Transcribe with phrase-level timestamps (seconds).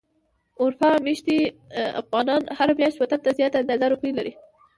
[0.63, 1.37] اروپا ميشتي
[2.01, 4.33] افغانان هره مياشت وطن ته زياته اندازه روپی ليږي.